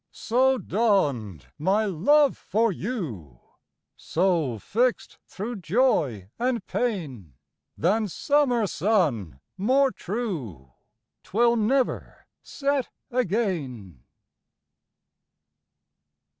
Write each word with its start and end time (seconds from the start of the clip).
So 0.13 0.57
dawned 0.57 1.45
my 1.59 1.85
love 1.85 2.35
for 2.35 2.71
you; 2.71 3.37
So, 3.95 4.57
fixt 4.57 5.19
thro' 5.27 5.53
joy 5.53 6.31
and 6.39 6.65
pain, 6.65 7.35
Than 7.77 8.07
summer 8.07 8.65
sun 8.65 9.41
more 9.59 9.91
true, 9.91 10.71
'Twill 11.23 11.55
never 11.55 12.25
set 12.41 12.89
again. 13.11 13.99